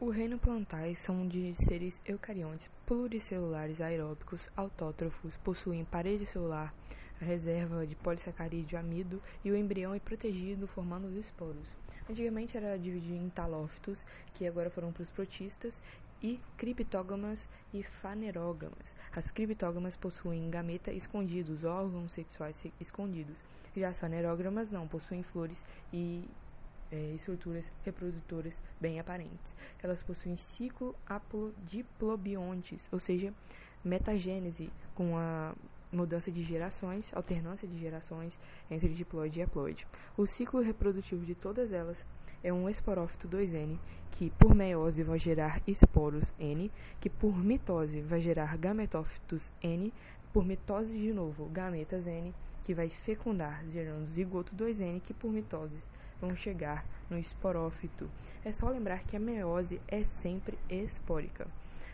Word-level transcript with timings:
O 0.00 0.10
reino 0.10 0.38
plantae 0.38 0.94
são 0.94 1.26
de 1.26 1.52
seres 1.56 2.00
eucariontes 2.06 2.70
pluricelulares 2.86 3.80
aeróbicos 3.80 4.48
autótrofos, 4.56 5.36
possuem 5.38 5.84
parede 5.84 6.24
celular, 6.24 6.72
reserva 7.20 7.84
de 7.84 7.96
polissacarídeo 7.96 8.78
amido 8.78 9.20
e 9.44 9.50
o 9.50 9.56
embrião 9.56 9.92
é 9.92 9.98
protegido 9.98 10.68
formando 10.68 11.08
os 11.08 11.16
esporos. 11.16 11.66
Antigamente 12.08 12.56
era 12.56 12.78
dividido 12.78 13.16
em 13.16 13.28
talófitos, 13.28 14.04
que 14.34 14.46
agora 14.46 14.70
foram 14.70 14.92
para 14.92 15.02
os 15.02 15.10
protistas, 15.10 15.80
e 16.22 16.40
criptógamas 16.56 17.48
e 17.74 17.82
fanerógamas. 17.82 18.94
As 19.14 19.32
criptógamas 19.32 19.96
possuem 19.96 20.48
gameta 20.48 20.92
escondidos, 20.92 21.64
órgãos 21.64 22.12
sexuais 22.12 22.64
escondidos. 22.80 23.36
Já 23.76 23.88
as 23.88 23.98
fanerógamas 23.98 24.70
não, 24.70 24.86
possuem 24.86 25.24
flores 25.24 25.64
e 25.92 26.24
é, 26.90 27.14
estruturas 27.14 27.64
reprodutoras 27.84 28.60
bem 28.80 28.98
aparentes. 28.98 29.54
Elas 29.82 30.02
possuem 30.02 30.36
ciclo 30.36 30.94
aplodiplobiontes, 31.06 32.88
ou 32.92 33.00
seja, 33.00 33.32
metagênese 33.84 34.70
com 34.94 35.16
a 35.16 35.54
mudança 35.92 36.30
de 36.30 36.42
gerações, 36.42 37.10
alternância 37.14 37.66
de 37.66 37.78
gerações 37.78 38.38
entre 38.70 38.88
diploide 38.90 39.40
e 39.40 39.42
haploide. 39.42 39.86
O 40.16 40.26
ciclo 40.26 40.60
reprodutivo 40.60 41.24
de 41.24 41.34
todas 41.34 41.72
elas 41.72 42.04
é 42.42 42.52
um 42.52 42.68
esporófito 42.68 43.28
2N, 43.28 43.78
que 44.12 44.30
por 44.30 44.54
meiose 44.54 45.02
vai 45.02 45.18
gerar 45.18 45.60
esporos 45.66 46.32
N, 46.38 46.70
que 47.00 47.10
por 47.10 47.36
mitose 47.36 48.00
vai 48.00 48.20
gerar 48.20 48.56
gametófitos 48.56 49.50
N, 49.62 49.92
por 50.32 50.44
mitose 50.44 50.92
de 50.92 51.12
novo 51.12 51.46
gametas 51.46 52.06
N, 52.06 52.34
que 52.64 52.74
vai 52.74 52.88
fecundar 52.90 53.64
gerando 53.72 54.06
zigoto 54.06 54.54
2N, 54.54 55.00
que 55.00 55.14
por 55.14 55.32
mitose 55.32 55.82
vão 56.20 56.36
chegar 56.36 56.84
no 57.10 57.18
esporófito. 57.18 58.08
É 58.44 58.52
só 58.52 58.68
lembrar 58.68 59.00
que 59.04 59.16
a 59.16 59.20
meiose 59.20 59.80
é 59.88 60.04
sempre 60.04 60.58
espórica. 60.68 61.46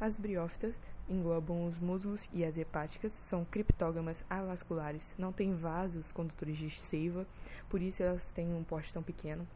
As 0.00 0.18
briófitas 0.18 0.74
englobam 1.08 1.66
os 1.66 1.78
muslos 1.78 2.28
e 2.32 2.44
as 2.44 2.56
hepáticas, 2.56 3.12
são 3.12 3.44
criptógamas 3.44 4.22
avasculares, 4.28 5.14
não 5.18 5.32
têm 5.32 5.54
vasos 5.54 6.12
condutores 6.12 6.56
de 6.56 6.70
seiva, 6.70 7.26
por 7.68 7.80
isso 7.80 8.02
elas 8.02 8.30
têm 8.32 8.54
um 8.54 8.62
porte 8.62 8.92
tão 8.92 9.02
pequeno. 9.02 9.46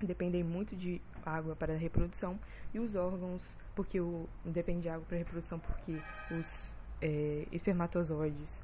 Dependem 0.00 0.42
muito 0.42 0.76
de 0.76 1.00
água 1.24 1.56
para 1.56 1.74
a 1.74 1.76
reprodução 1.76 2.38
e 2.72 2.78
os 2.78 2.94
órgãos, 2.94 3.42
porque 3.74 4.00
o, 4.00 4.28
depende 4.44 4.82
de 4.82 4.88
água 4.88 5.04
para 5.06 5.16
a 5.16 5.18
reprodução, 5.18 5.58
porque 5.58 6.00
os 6.30 6.74
é, 7.00 7.46
espermatozoides 7.52 8.62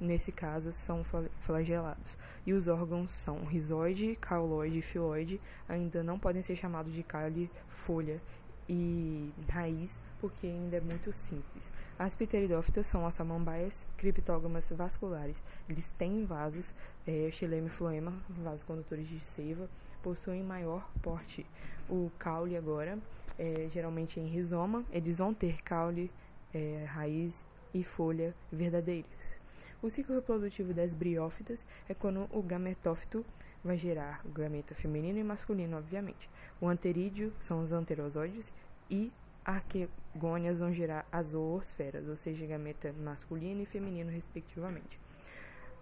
nesse 0.00 0.30
caso, 0.32 0.72
são 0.72 1.04
flagelados. 1.40 2.16
E 2.46 2.52
os 2.52 2.68
órgãos 2.68 3.10
são 3.10 3.44
rizoide, 3.44 4.16
cauloide 4.20 4.78
e 4.78 4.82
filoide, 4.82 5.40
ainda 5.68 6.02
não 6.02 6.18
podem 6.18 6.42
ser 6.42 6.56
chamados 6.56 6.92
de 6.92 7.02
caule, 7.02 7.50
folha 7.86 8.20
e 8.68 9.32
raiz, 9.48 9.98
porque 10.20 10.46
ainda 10.46 10.76
é 10.76 10.80
muito 10.80 11.12
simples. 11.12 11.70
As 11.98 12.14
pteridófitas 12.14 12.86
são 12.86 13.06
as 13.06 13.14
samambaias 13.14 13.86
criptógamas 13.96 14.70
vasculares. 14.70 15.36
Eles 15.68 15.90
têm 15.92 16.24
vasos, 16.24 16.72
é, 17.06 17.30
xilema 17.32 17.66
e 17.66 17.70
floema, 17.70 18.12
vasos 18.28 18.62
condutores 18.62 19.08
de 19.08 19.18
seiva, 19.20 19.68
possuem 20.02 20.42
maior 20.42 20.88
porte. 21.02 21.44
O 21.88 22.10
caule 22.18 22.56
agora, 22.56 22.98
é, 23.38 23.68
geralmente 23.72 24.20
em 24.20 24.26
rizoma, 24.26 24.84
eles 24.92 25.18
vão 25.18 25.34
ter 25.34 25.62
caule, 25.62 26.10
é, 26.54 26.84
raiz 26.86 27.44
e 27.74 27.82
folha 27.82 28.34
verdadeiros. 28.52 29.37
O 29.80 29.88
ciclo 29.88 30.16
reprodutivo 30.16 30.74
das 30.74 30.92
briófitas 30.92 31.64
é 31.88 31.94
quando 31.94 32.28
o 32.32 32.42
gametófito 32.42 33.24
vai 33.62 33.76
gerar 33.76 34.20
o 34.24 34.28
gameta 34.28 34.74
feminino 34.74 35.18
e 35.18 35.24
masculino, 35.24 35.76
obviamente. 35.76 36.28
O 36.60 36.66
anterídeo 36.66 37.32
são 37.40 37.62
os 37.62 37.70
anterosóides 37.70 38.52
e 38.90 39.12
arquegônias 39.44 40.58
vão 40.58 40.72
gerar 40.72 41.06
as 41.12 41.28
zoosferas, 41.28 42.08
ou 42.08 42.16
seja, 42.16 42.44
gameta 42.44 42.92
masculino 42.92 43.62
e 43.62 43.66
feminino, 43.66 44.10
respectivamente. 44.10 44.98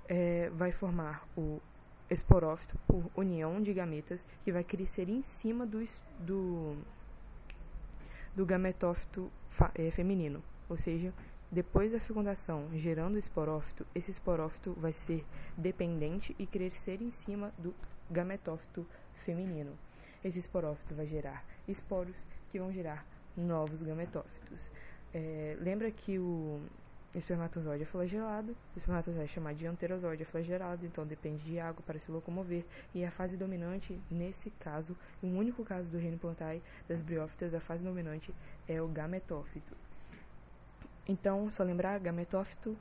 É, 0.08 0.50
vai 0.50 0.72
formar 0.72 1.26
o 1.36 1.60
esporófito 2.10 2.78
por 2.86 3.10
união 3.16 3.62
de 3.62 3.72
gametas 3.72 4.26
que 4.44 4.52
vai 4.52 4.62
crescer 4.62 5.08
em 5.08 5.22
cima 5.22 5.66
do, 5.66 5.82
do, 6.20 6.76
do 8.36 8.44
gametófito 8.44 9.32
é, 9.74 9.90
feminino, 9.90 10.42
ou 10.68 10.76
seja, 10.76 11.12
depois 11.50 11.92
da 11.92 12.00
fecundação, 12.00 12.68
gerando 12.74 13.18
esporófito, 13.18 13.86
esse 13.94 14.10
esporófito 14.10 14.72
vai 14.74 14.92
ser 14.92 15.24
dependente 15.56 16.34
e 16.38 16.46
crescer 16.46 17.00
em 17.00 17.10
cima 17.10 17.52
do 17.56 17.74
gametófito 18.10 18.86
feminino. 19.24 19.72
Esse 20.24 20.38
esporófito 20.38 20.94
vai 20.94 21.06
gerar 21.06 21.44
esporos 21.68 22.16
que 22.50 22.58
vão 22.58 22.72
gerar 22.72 23.06
novos 23.36 23.82
gametófitos. 23.82 24.58
É, 25.14 25.56
lembra 25.60 25.90
que 25.90 26.18
o 26.18 26.60
espermatozoide 27.14 27.84
é 27.84 27.86
flagelado, 27.86 28.56
o 28.74 28.78
espermatozoide 28.78 29.30
é 29.30 29.32
chamado 29.32 29.56
de 29.56 29.66
anterosóide 29.66 30.22
é 30.22 30.26
flagelado, 30.26 30.84
então 30.84 31.06
depende 31.06 31.44
de 31.44 31.58
água 31.58 31.82
para 31.86 31.98
se 31.98 32.10
locomover, 32.10 32.64
e 32.94 33.04
a 33.04 33.10
fase 33.10 33.36
dominante, 33.36 33.98
nesse 34.10 34.50
caso, 34.50 34.96
o 35.22 35.26
único 35.26 35.64
caso 35.64 35.88
do 35.88 35.98
reino 35.98 36.18
plantae 36.18 36.62
das 36.88 37.00
briófitas, 37.00 37.54
a 37.54 37.60
fase 37.60 37.82
dominante 37.82 38.34
é 38.68 38.82
o 38.82 38.88
gametófito. 38.88 39.74
Então, 41.08 41.48
só 41.50 41.62
lembrar, 41.62 42.00
gametófito, 42.00 42.76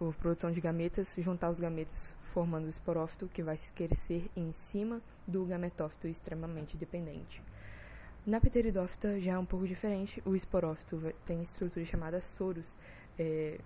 a 0.00 0.12
produção 0.12 0.52
de 0.52 0.60
gametas, 0.60 1.14
juntar 1.18 1.50
os 1.50 1.58
gametas 1.58 2.14
formando 2.32 2.66
o 2.66 2.68
esporófito, 2.68 3.28
que 3.28 3.42
vai 3.42 3.58
crescer 3.74 4.30
em 4.36 4.52
cima 4.52 5.02
do 5.26 5.44
gametófito 5.44 6.06
extremamente 6.06 6.76
dependente. 6.76 7.42
Na 8.24 8.40
pteridófita 8.40 9.18
já 9.20 9.32
é 9.32 9.38
um 9.38 9.44
pouco 9.44 9.66
diferente, 9.66 10.22
o 10.24 10.36
esporófito 10.36 11.02
tem 11.26 11.42
estrutura 11.42 11.84
chamada 11.84 12.20
soros, 12.20 12.76
é, 13.18 13.58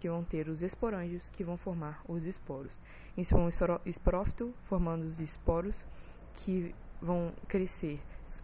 que 0.00 0.08
vão 0.08 0.24
ter 0.24 0.48
os 0.48 0.62
esporângios 0.62 1.28
que 1.30 1.44
vão 1.44 1.56
formar 1.56 2.02
os 2.08 2.24
esporos. 2.24 2.72
É 3.16 3.36
um 3.36 3.48
esporófito 3.86 4.52
formando 4.64 5.04
os 5.04 5.20
esporos 5.20 5.76
que 6.34 6.74
vão 7.00 7.32
crescer 7.46 8.00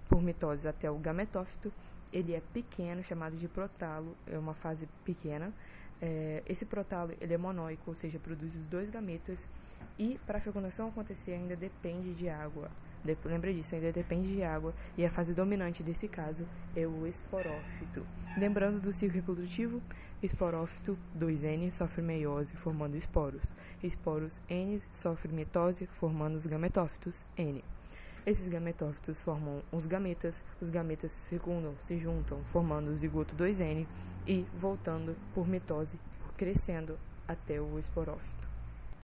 por 0.09 0.23
mitose 0.23 0.69
até 0.69 0.89
o 0.89 0.99
gametófito 0.99 1.73
ele 2.13 2.35
é 2.35 2.43
pequeno, 2.53 3.03
chamado 3.03 3.37
de 3.37 3.49
protalo, 3.49 4.17
é 4.27 4.39
uma 4.39 4.55
fase 4.55 4.89
pequena. 5.05 5.53
É, 6.01 6.43
esse 6.47 6.65
protalo 6.65 7.13
ele 7.21 7.35
é 7.35 7.39
monóico, 7.39 7.85
ou 7.87 7.95
seja, 7.95 8.19
produz 8.19 8.55
os 8.55 8.65
dois 8.67 8.89
gametas 8.89 9.47
e 9.99 10.19
para 10.27 10.39
a 10.39 10.41
fecundação 10.41 10.89
acontecer 10.89 11.33
ainda 11.33 11.57
depende 11.57 12.15
de 12.15 12.29
água. 12.29 12.71
De, 13.05 13.17
lembra 13.25 13.53
disso, 13.53 13.75
ainda 13.75 13.93
depende 13.93 14.33
de 14.33 14.43
água 14.43 14.75
e 14.97 15.05
a 15.05 15.11
fase 15.11 15.33
dominante 15.35 15.83
desse 15.83 16.09
caso 16.09 16.47
é 16.77 16.87
o 16.87 17.07
esporófito. 17.07 18.07
Lembrando 18.37 18.81
do 18.81 18.93
ciclo 18.93 19.17
reprodutivo, 19.17 19.83
esporófito 20.23 20.99
2N 21.19 21.71
sofre 21.71 22.03
meiose 22.03 22.57
formando 22.57 22.97
esporos. 22.97 23.43
Esporos 23.83 24.41
N 24.49 24.81
sofre 24.91 25.33
mitose 25.33 25.87
formando 25.87 26.37
os 26.37 26.47
gametófitos 26.47 27.25
N. 27.37 27.63
Esses 28.27 28.49
gametófitos 28.49 29.23
formam 29.23 29.63
os 29.73 29.87
gametas, 29.87 30.43
os 30.61 30.69
gametas 30.69 31.25
fecundam, 31.25 31.75
se 31.87 31.99
juntam, 31.99 32.43
formando 32.45 32.89
o 32.89 32.97
zigoto 32.97 33.35
2N 33.35 33.87
e 34.27 34.47
voltando 34.53 35.17
por 35.33 35.47
mitose, 35.47 35.99
crescendo 36.37 36.99
até 37.27 37.61
o 37.61 37.79
esporófito. 37.79 38.48